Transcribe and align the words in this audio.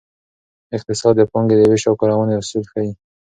اقتصاد 0.77 1.13
د 1.17 1.21
پانګې 1.31 1.55
د 1.57 1.61
ویش 1.69 1.83
او 1.89 1.95
کارونې 2.01 2.33
اصول 2.39 2.63
ښيي. 2.71 2.91